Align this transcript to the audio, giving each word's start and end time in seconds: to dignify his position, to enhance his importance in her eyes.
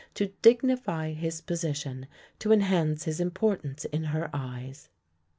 to 0.15 0.33
dignify 0.41 1.13
his 1.13 1.41
position, 1.41 2.07
to 2.39 2.51
enhance 2.51 3.03
his 3.03 3.19
importance 3.19 3.85
in 3.85 4.05
her 4.05 4.31
eyes. 4.33 4.89